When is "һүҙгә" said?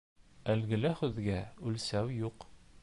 1.03-1.37